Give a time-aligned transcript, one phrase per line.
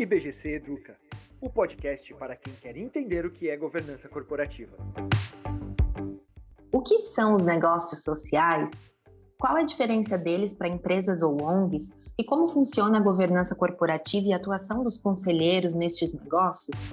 [0.00, 0.96] IBGC Educa,
[1.40, 4.76] o podcast para quem quer entender o que é governança corporativa.
[6.72, 8.80] O que são os negócios sociais?
[9.40, 12.08] Qual a diferença deles para empresas ou ONGs?
[12.16, 16.92] E como funciona a governança corporativa e a atuação dos conselheiros nestes negócios?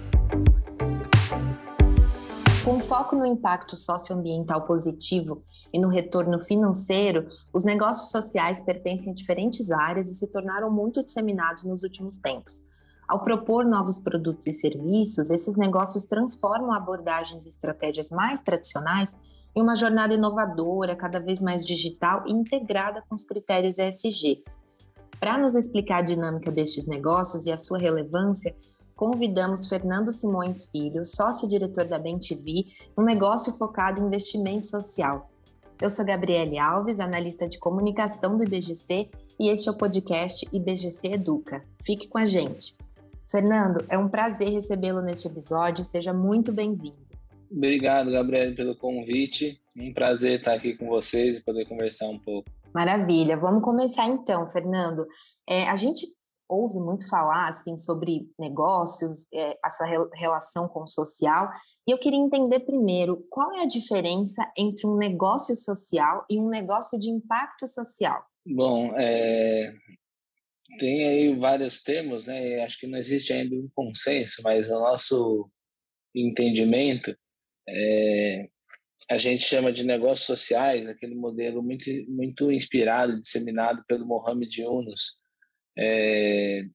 [2.63, 9.15] Com foco no impacto socioambiental positivo e no retorno financeiro, os negócios sociais pertencem a
[9.15, 12.74] diferentes áreas e se tornaram muito disseminados nos últimos tempos.
[13.07, 19.15] Ao propor novos produtos e serviços, esses negócios transformam abordagens e estratégias mais tradicionais
[19.55, 24.43] em uma jornada inovadora, cada vez mais digital e integrada com os critérios ESG.
[25.19, 28.55] Para nos explicar a dinâmica destes negócios e a sua relevância,
[28.95, 32.65] convidamos Fernando Simões Filho, sócio-diretor da BenTV,
[32.97, 35.29] um negócio focado em investimento social.
[35.81, 41.13] Eu sou Gabriele Alves, analista de comunicação do IBGC, e este é o podcast IBGC
[41.13, 41.63] Educa.
[41.83, 42.75] Fique com a gente.
[43.29, 47.05] Fernando, é um prazer recebê-lo neste episódio, seja muito bem-vindo.
[47.51, 49.59] Obrigado, Gabriele, pelo convite.
[49.75, 52.49] Um prazer estar aqui com vocês e poder conversar um pouco.
[52.73, 53.37] Maravilha.
[53.37, 55.07] Vamos começar então, Fernando.
[55.47, 56.05] É, a gente
[56.47, 61.49] ouve muito falar assim sobre negócios, é, a sua relação com o social.
[61.87, 66.49] E eu queria entender primeiro qual é a diferença entre um negócio social e um
[66.49, 68.23] negócio de impacto social.
[68.45, 69.73] Bom, é,
[70.79, 72.61] tem aí vários termos, né?
[72.63, 75.49] Acho que não existe ainda um consenso, mas o nosso
[76.13, 77.15] entendimento
[77.67, 78.47] é,
[79.09, 85.17] a gente chama de negócios sociais, aquele modelo muito muito inspirado, disseminado pelo Mohamed Yunus,
[85.77, 86.65] é,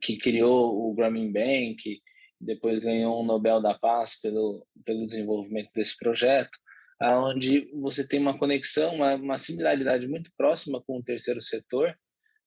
[0.00, 2.00] que criou o Grameen Bank,
[2.40, 6.56] depois ganhou um Nobel da Paz pelo pelo desenvolvimento desse projeto,
[7.00, 11.96] aonde você tem uma conexão, uma, uma similaridade muito próxima com o terceiro setor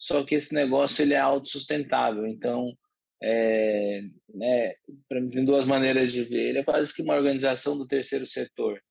[0.01, 2.25] só que esse negócio ele é autossustentável.
[2.25, 2.75] Então,
[3.21, 4.01] é,
[4.33, 4.73] né,
[5.07, 6.49] tem duas maneiras de ver.
[6.49, 8.81] Ele é quase que uma organização do terceiro setor,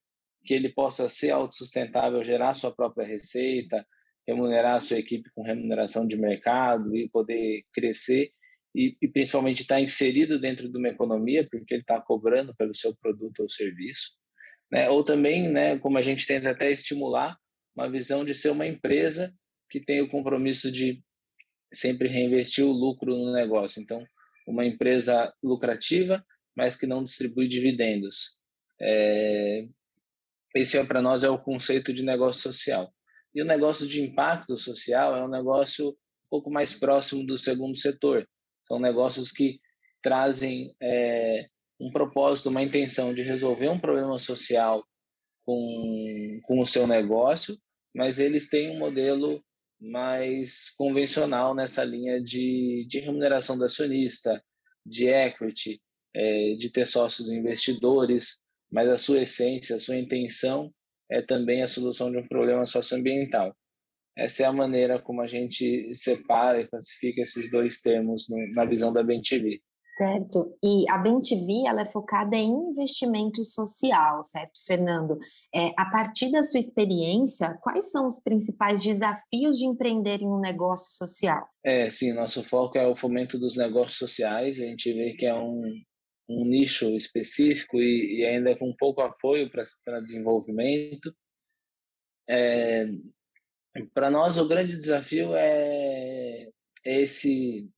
[0.44, 3.84] que ele possa ser autossustentável, gerar sua própria receita,
[4.24, 8.30] remunerar a sua equipe com remuneração de mercado e poder crescer
[8.72, 12.94] e, e principalmente estar inserido dentro de uma economia, porque ele está cobrando pelo seu
[13.02, 14.12] produto ou serviço.
[14.70, 14.88] Né?
[14.88, 17.36] Ou também, né, como a gente tenta até estimular,
[17.74, 19.34] uma visão de ser uma empresa
[19.70, 21.02] que tem o compromisso de
[21.72, 23.80] sempre reinvestir o lucro no negócio.
[23.80, 24.04] Então,
[24.46, 26.24] uma empresa lucrativa,
[26.56, 28.36] mas que não distribui dividendos.
[28.80, 29.66] É,
[30.56, 32.92] esse é para nós é o conceito de negócio social.
[33.34, 37.76] E o negócio de impacto social é um negócio um pouco mais próximo do segundo
[37.76, 38.28] setor.
[38.66, 39.60] São negócios que
[40.02, 41.46] trazem é,
[41.80, 44.84] um propósito, uma intenção de resolver um problema social
[45.44, 47.56] com, com o seu negócio,
[47.94, 49.42] mas eles têm um modelo
[49.80, 54.42] mais convencional nessa linha de, de remuneração do acionista,
[54.84, 55.80] de equity,
[56.14, 60.72] é, de ter sócios investidores, mas a sua essência, a sua intenção
[61.10, 63.56] é também a solução de um problema socioambiental.
[64.16, 68.64] Essa é a maneira como a gente separa e classifica esses dois termos no, na
[68.64, 69.60] visão da BenTV.
[69.96, 70.56] Certo.
[70.62, 75.18] E a BenTV ela é focada em investimento social, certo, Fernando?
[75.52, 80.38] É, a partir da sua experiência, quais são os principais desafios de empreender em um
[80.38, 81.44] negócio social?
[81.64, 84.60] É, sim, nosso foco é o fomento dos negócios sociais.
[84.60, 85.60] A gente vê que é um,
[86.28, 91.12] um nicho específico e, e ainda com pouco apoio para desenvolvimento.
[92.28, 92.86] É,
[93.92, 96.48] para nós, o grande desafio é,
[96.86, 97.68] é esse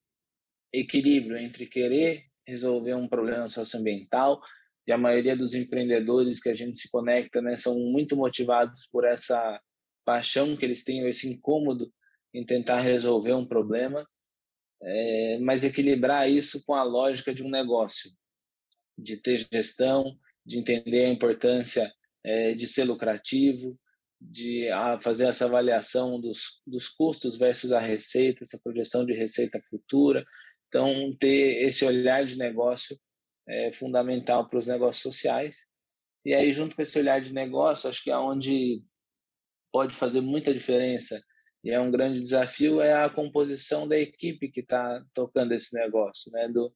[0.73, 4.41] equilíbrio entre querer resolver um problema socioambiental
[4.87, 9.05] e a maioria dos empreendedores que a gente se conecta né, são muito motivados por
[9.05, 9.61] essa
[10.05, 11.93] paixão que eles têm, esse incômodo
[12.35, 14.07] em tentar resolver um problema,
[14.83, 18.11] é, mas equilibrar isso com a lógica de um negócio,
[18.99, 21.93] de ter gestão, de entender a importância
[22.25, 23.79] é, de ser lucrativo,
[24.21, 29.61] de a, fazer essa avaliação dos, dos custos versus a receita, essa projeção de receita
[29.71, 30.25] futura,
[30.73, 32.99] então, ter esse olhar de negócio
[33.47, 35.67] é fundamental para os negócios sociais.
[36.25, 38.83] E aí, junto com esse olhar de negócio, acho que é onde
[39.71, 41.23] pode fazer muita diferença
[41.63, 46.33] e é um grande desafio é a composição da equipe que está tocando esse negócio,
[46.33, 46.49] né?
[46.49, 46.75] Do,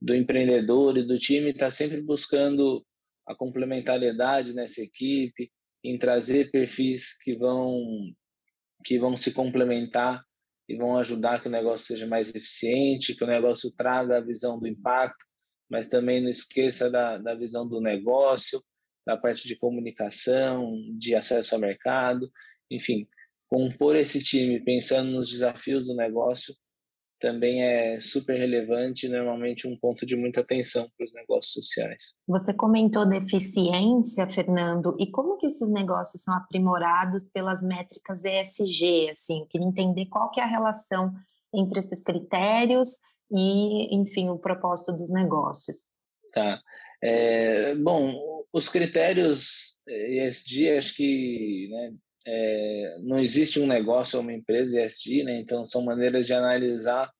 [0.00, 2.86] do empreendedor e do time está sempre buscando
[3.26, 5.50] a complementariedade nessa equipe,
[5.82, 8.14] em trazer perfis que vão
[8.84, 10.24] que vão se complementar
[10.68, 14.58] e vão ajudar que o negócio seja mais eficiente, que o negócio traga a visão
[14.58, 15.24] do impacto,
[15.70, 18.62] mas também não esqueça da, da visão do negócio,
[19.06, 22.30] da parte de comunicação, de acesso ao mercado,
[22.70, 23.06] enfim,
[23.48, 26.54] compor esse time pensando nos desafios do negócio
[27.24, 32.14] também é super relevante normalmente um ponto de muita atenção para os negócios sociais.
[32.28, 39.08] Você comentou de eficiência, Fernando, e como que esses negócios são aprimorados pelas métricas ESG?
[39.10, 41.14] Assim, eu queria entender qual que é a relação
[41.54, 42.98] entre esses critérios
[43.32, 45.78] e, enfim, o propósito dos negócios.
[46.30, 46.60] Tá.
[47.02, 51.94] É, bom, os critérios ESG, acho que né,
[52.26, 55.40] é, não existe um negócio ou uma empresa ESG, né?
[55.40, 57.10] Então são maneiras de analisar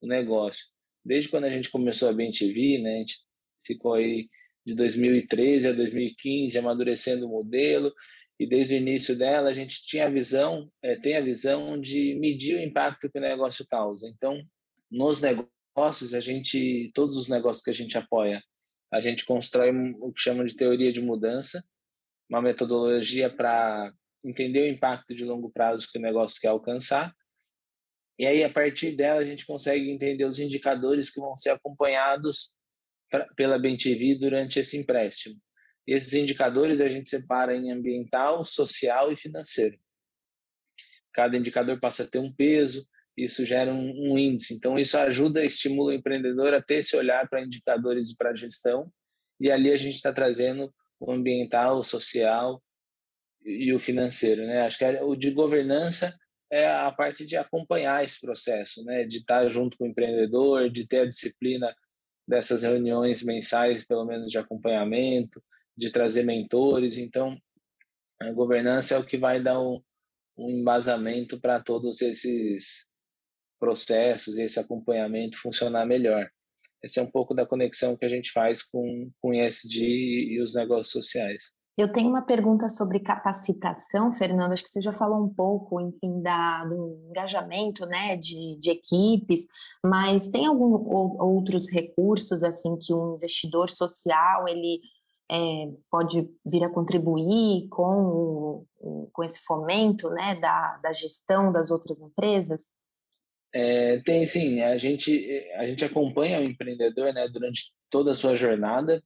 [0.00, 0.66] o negócio.
[1.04, 2.96] Desde quando a gente começou a BenTV, né?
[2.96, 3.20] A gente
[3.64, 4.28] ficou aí
[4.66, 7.92] de 2013 a 2015 amadurecendo o modelo
[8.38, 12.14] e desde o início dela a gente tinha a visão, é, tem a visão de
[12.14, 14.08] medir o impacto que o negócio causa.
[14.08, 14.40] Então,
[14.90, 18.42] nos negócios, a gente, todos os negócios que a gente apoia,
[18.92, 21.64] a gente constrói o que chama de teoria de mudança,
[22.28, 23.92] uma metodologia para
[24.24, 27.14] entender o impacto de longo prazo que o negócio quer alcançar.
[28.18, 32.52] E aí, a partir dela, a gente consegue entender os indicadores que vão ser acompanhados
[33.08, 35.36] pra, pela BenTV durante esse empréstimo.
[35.86, 39.78] E esses indicadores a gente separa em ambiental, social e financeiro.
[41.12, 42.86] Cada indicador passa a ter um peso,
[43.16, 44.52] isso gera um, um índice.
[44.52, 48.92] Então, isso ajuda, estimula o empreendedor a ter esse olhar para indicadores e para gestão.
[49.40, 52.62] E ali a gente está trazendo o ambiental, o social
[53.44, 54.62] e o financeiro, né?
[54.62, 56.16] Acho que o de governança
[56.50, 59.04] é a parte de acompanhar esse processo, né?
[59.04, 61.74] De estar junto com o empreendedor, de ter a disciplina
[62.26, 65.42] dessas reuniões mensais, pelo menos de acompanhamento,
[65.76, 66.98] de trazer mentores.
[66.98, 67.38] Então,
[68.20, 69.82] a governança é o que vai dar um,
[70.36, 72.86] um embasamento para todos esses
[73.58, 76.30] processos e esse acompanhamento funcionar melhor.
[76.82, 80.54] Esse é um pouco da conexão que a gente faz com, com ESG e os
[80.54, 81.52] negócios sociais.
[81.78, 84.50] Eu tenho uma pergunta sobre capacitação, Fernando.
[84.50, 89.46] Acho que você já falou um pouco, enfim, da, do engajamento, né, de, de equipes,
[89.86, 94.80] mas tem algum ou, outros recursos assim que um investidor social ele
[95.30, 101.70] é, pode vir a contribuir com, o, com esse fomento, né, da, da gestão das
[101.70, 102.60] outras empresas?
[103.54, 104.62] É, tem sim.
[104.62, 109.00] A gente a gente acompanha o empreendedor, né, durante toda a sua jornada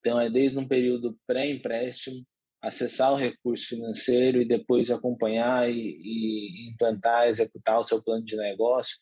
[0.00, 2.26] então, é desde um período pré-empréstimo,
[2.62, 8.36] acessar o recurso financeiro e depois acompanhar e, e, implantar, executar o seu plano de
[8.36, 8.96] negócio.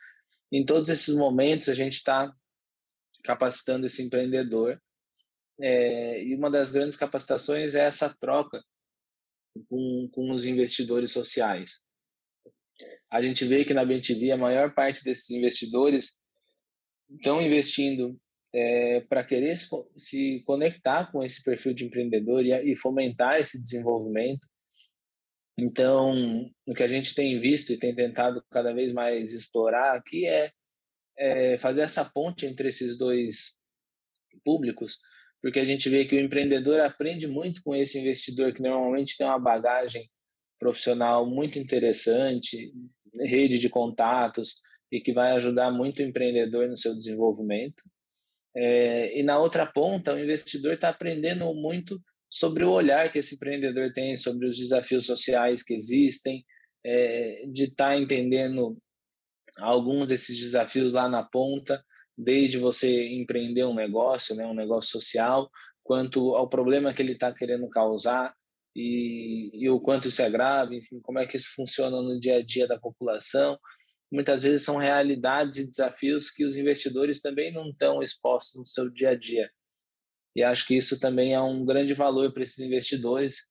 [0.53, 2.33] Em todos esses momentos, a gente está
[3.25, 4.81] capacitando esse empreendedor.
[5.61, 8.63] É, e uma das grandes capacitações é essa troca
[9.69, 11.83] com, com os investidores sociais.
[13.11, 16.17] A gente vê que na BNTV a maior parte desses investidores
[17.11, 18.21] estão investindo
[18.59, 23.63] é, para querer se, se, conectar com esse perfil de empreendedor e, e, fomentar esse
[23.63, 24.47] desenvolvimento.
[25.57, 26.13] Então,
[26.67, 30.51] o que a gente tem visto e tem tentado cada vez mais explorar aqui é,
[31.17, 33.57] é fazer essa ponte entre esses dois
[34.45, 34.99] públicos,
[35.41, 39.27] porque a gente vê que o empreendedor aprende muito com esse investidor que normalmente tem
[39.27, 40.11] uma bagagem
[40.59, 42.73] profissional muito interessante,
[43.21, 44.61] rede de contatos
[44.91, 47.83] e que vai ajudar muito o empreendedor no seu desenvolvimento.
[48.57, 52.01] É, e na outra ponta, o investidor está aprendendo muito
[52.31, 56.45] sobre o olhar que esse empreendedor tem sobre os desafios sociais que existem,
[56.85, 58.77] é, de estar tá entendendo
[59.59, 61.83] alguns desses desafios lá na ponta,
[62.17, 65.51] desde você empreender um negócio, né, um negócio social,
[65.83, 68.35] quanto ao problema que ele está querendo causar
[68.75, 72.37] e, e o quanto isso é grave, enfim, como é que isso funciona no dia
[72.37, 73.59] a dia da população
[74.11, 78.89] muitas vezes são realidades e desafios que os investidores também não estão expostos no seu
[78.89, 79.51] dia a dia.
[80.35, 83.47] E acho que isso também é um grande valor para esses investidores,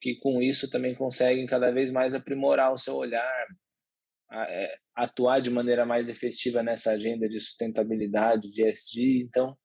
[0.00, 3.46] que com isso também conseguem cada vez mais aprimorar o seu olhar,
[4.32, 9.22] é, atuar de maneira mais efetiva nessa agenda de sustentabilidade, de ESG.
[9.22, 9.56] Então,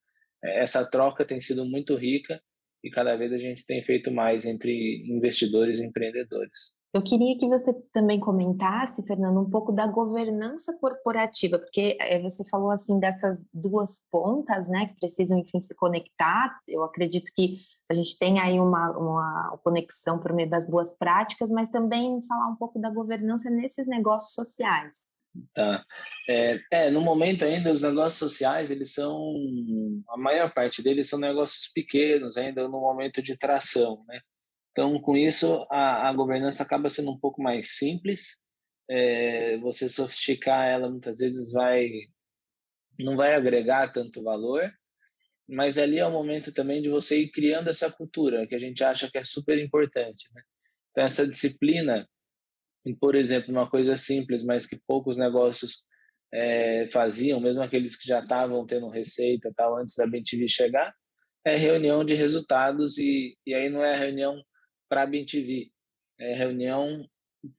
[0.43, 2.41] é, essa troca tem sido muito rica
[2.83, 6.73] e cada vez a gente tem feito mais entre investidores e empreendedores.
[6.93, 12.47] Eu queria que você também comentasse, Fernando, um pouco da governança corporativa, porque eh, você
[12.47, 16.55] falou assim dessas duas pontas, né, que precisam, enfim, se conectar.
[16.67, 17.57] Eu acredito que
[17.89, 22.49] a gente tem aí uma, uma conexão por meio das boas práticas, mas também falar
[22.49, 25.11] um pouco da governança nesses negócios sociais.
[25.53, 25.83] Tá.
[26.29, 29.33] É, é, no momento ainda os negócios sociais, eles são,
[30.09, 34.21] a maior parte deles são negócios pequenos, ainda no momento de tração, né?
[34.71, 38.39] Então, com isso, a, a governança acaba sendo um pouco mais simples.
[38.89, 41.89] É, você sofisticar ela muitas vezes vai
[42.99, 44.71] não vai agregar tanto valor,
[45.47, 48.83] mas ali é o momento também de você ir criando essa cultura que a gente
[48.83, 50.29] acha que é super importante.
[50.33, 50.41] Né?
[50.91, 52.07] Então, essa disciplina,
[52.91, 55.83] por exemplo, uma coisa simples, mas que poucos negócios
[56.33, 60.93] é, faziam, mesmo aqueles que já estavam tendo receita tal antes da BenTV chegar,
[61.45, 64.41] é reunião de resultados e, e aí não é reunião
[64.89, 65.71] para a BenTV,
[66.19, 67.07] é reunião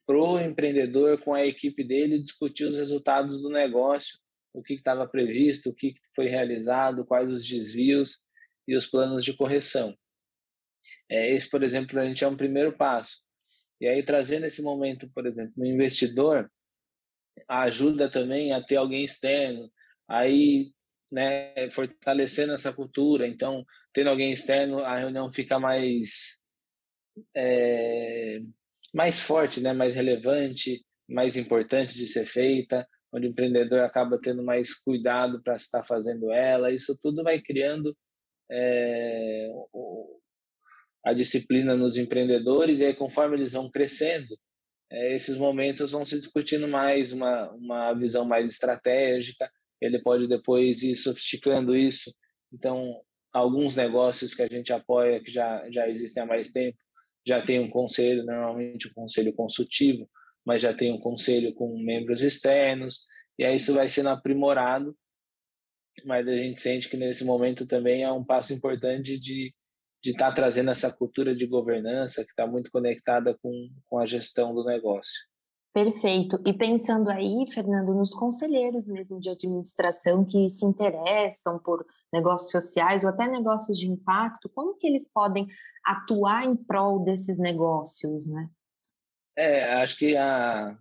[0.06, 4.18] para o empreendedor com a equipe dele discutir os resultados do negócio,
[4.52, 8.20] o que estava previsto, o que foi realizado, quais os desvios
[8.66, 9.94] e os planos de correção.
[11.10, 13.24] É, esse, por exemplo, a gente é um primeiro passo.
[13.80, 16.50] E aí, trazendo esse momento, por exemplo, no investidor,
[17.48, 19.70] ajuda também a ter alguém externo,
[20.08, 20.72] aí,
[21.10, 23.26] né, fortalecendo essa cultura.
[23.26, 26.42] Então, tendo alguém externo, a reunião fica mais
[27.34, 28.40] é,
[28.92, 34.42] mais forte, né, mais relevante, mais importante de ser feita, onde o empreendedor acaba tendo
[34.42, 36.72] mais cuidado para estar fazendo ela.
[36.72, 37.96] Isso tudo vai criando
[38.50, 39.48] é,
[41.04, 44.38] a disciplina nos empreendedores e aí conforme eles vão crescendo,
[44.90, 50.82] é, esses momentos vão se discutindo mais, uma, uma visão mais estratégica, ele pode depois
[50.82, 52.14] ir sofisticando isso.
[52.52, 53.00] Então,
[53.32, 56.78] alguns negócios que a gente apoia, que já, já existem há mais tempo,
[57.26, 60.08] já tem um conselho, normalmente um conselho consultivo,
[60.44, 63.00] mas já tem um conselho com membros externos,
[63.38, 64.96] e aí isso vai sendo aprimorado,
[66.04, 69.54] mas a gente sente que nesse momento também é um passo importante de
[70.04, 74.04] de estar tá trazendo essa cultura de governança que está muito conectada com, com a
[74.04, 75.24] gestão do negócio.
[75.72, 76.40] Perfeito.
[76.46, 83.02] E pensando aí, Fernando, nos conselheiros mesmo de administração que se interessam por negócios sociais
[83.02, 85.48] ou até negócios de impacto, como que eles podem
[85.84, 88.48] atuar em prol desses negócios, né?
[89.36, 90.78] É, acho que a,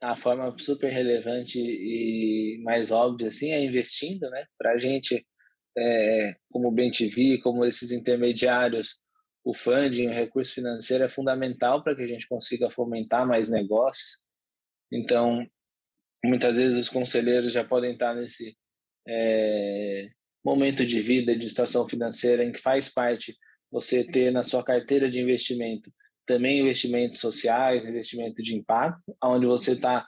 [0.00, 4.46] a forma super relevante e mais óbvia assim é investindo, né?
[4.56, 5.26] Para a gente
[5.76, 8.98] é, como o BenTV, como esses intermediários,
[9.44, 14.18] o funding, o recurso financeiro é fundamental para que a gente consiga fomentar mais negócios.
[14.90, 15.46] Então,
[16.24, 18.56] muitas vezes os conselheiros já podem estar nesse
[19.08, 20.08] é,
[20.44, 23.36] momento de vida, de situação financeira, em que faz parte
[23.70, 25.92] você ter na sua carteira de investimento
[26.26, 30.06] também investimentos sociais, investimento de impacto, onde você está,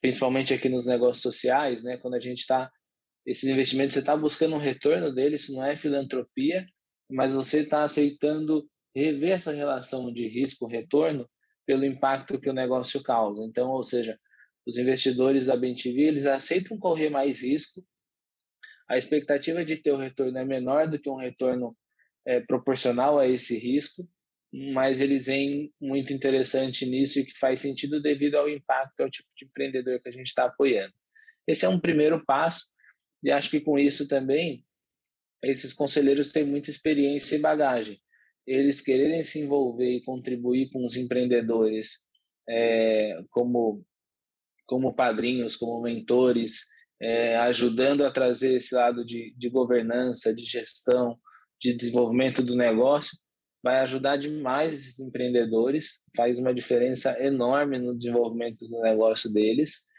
[0.00, 2.70] principalmente aqui nos negócios sociais, né, quando a gente está
[3.26, 6.66] esses investimentos, você está buscando um retorno deles, isso não é filantropia,
[7.10, 11.28] mas você está aceitando rever essa relação de risco-retorno
[11.66, 13.44] pelo impacto que o negócio causa.
[13.44, 14.18] Então, ou seja,
[14.66, 17.84] os investidores da BenTV, eles aceitam correr mais risco,
[18.88, 21.76] a expectativa de ter o retorno é menor do que um retorno
[22.26, 24.08] é, proporcional a esse risco,
[24.52, 29.28] mas eles veem muito interessante nisso e que faz sentido devido ao impacto, ao tipo
[29.36, 30.92] de empreendedor que a gente está apoiando.
[31.46, 32.69] Esse é um primeiro passo,
[33.22, 34.64] e acho que com isso também,
[35.42, 38.00] esses conselheiros têm muita experiência e bagagem.
[38.46, 42.02] Eles quererem se envolver e contribuir com os empreendedores
[42.48, 43.84] é, como,
[44.66, 46.66] como padrinhos, como mentores,
[47.00, 51.18] é, ajudando a trazer esse lado de, de governança, de gestão,
[51.60, 53.16] de desenvolvimento do negócio,
[53.62, 59.89] vai ajudar demais esses empreendedores, faz uma diferença enorme no desenvolvimento do negócio deles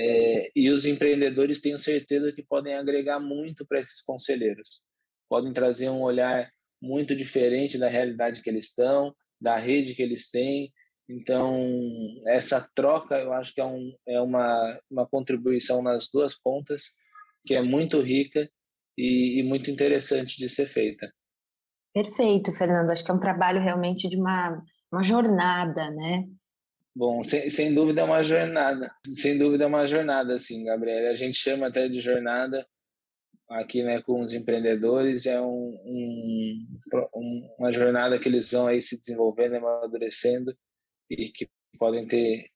[0.00, 4.84] é, e os empreendedores tenho certeza que podem agregar muito para esses conselheiros.
[5.28, 6.48] Podem trazer um olhar
[6.80, 10.72] muito diferente da realidade que eles estão, da rede que eles têm.
[11.08, 11.68] Então,
[12.28, 16.84] essa troca eu acho que é, um, é uma, uma contribuição nas duas pontas
[17.44, 18.48] que é muito rica
[18.96, 21.12] e, e muito interessante de ser feita.
[21.92, 22.90] Perfeito, Fernando.
[22.90, 24.62] Acho que é um trabalho realmente de uma,
[24.92, 26.24] uma jornada, né?
[26.98, 28.90] Bom, sem, sem dúvida é uma jornada.
[29.06, 31.08] Sem dúvida é uma jornada, assim, Gabriel.
[31.08, 32.66] A gente chama até de jornada
[33.48, 35.24] aqui, né, com os empreendedores.
[35.24, 35.78] É um,
[37.14, 40.52] um, uma jornada que eles vão aí se desenvolvendo, amadurecendo
[41.08, 42.46] e que podem ter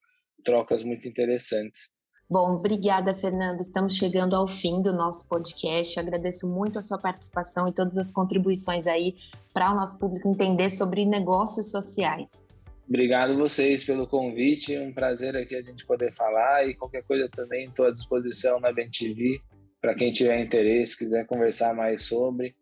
[0.44, 1.92] trocas muito interessantes.
[2.28, 3.60] Bom, obrigada, Fernando.
[3.60, 6.00] Estamos chegando ao fim do nosso podcast.
[6.00, 9.14] agradeço muito a sua participação e todas as contribuições aí
[9.54, 12.44] para o nosso público entender sobre negócios sociais.
[12.92, 17.64] Obrigado vocês pelo convite, um prazer aqui a gente poder falar e qualquer coisa também
[17.64, 19.40] estou à disposição na BenTV
[19.80, 22.54] para quem tiver interesse, quiser conversar mais sobre,